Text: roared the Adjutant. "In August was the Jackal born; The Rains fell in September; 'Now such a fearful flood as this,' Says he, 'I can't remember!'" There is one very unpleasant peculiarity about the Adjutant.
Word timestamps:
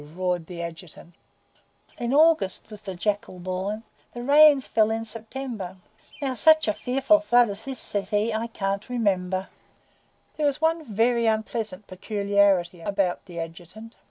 roared 0.15 0.47
the 0.47 0.63
Adjutant. 0.63 1.13
"In 1.99 2.11
August 2.11 2.71
was 2.71 2.81
the 2.81 2.95
Jackal 2.95 3.37
born; 3.37 3.83
The 4.15 4.23
Rains 4.23 4.65
fell 4.65 4.89
in 4.89 5.05
September; 5.05 5.77
'Now 6.23 6.33
such 6.33 6.67
a 6.67 6.73
fearful 6.73 7.19
flood 7.19 7.51
as 7.51 7.65
this,' 7.65 7.77
Says 7.79 8.09
he, 8.09 8.33
'I 8.33 8.47
can't 8.47 8.89
remember!'" 8.89 9.49
There 10.37 10.47
is 10.47 10.59
one 10.59 10.85
very 10.91 11.27
unpleasant 11.27 11.85
peculiarity 11.85 12.81
about 12.81 13.27
the 13.27 13.39
Adjutant. 13.39 13.95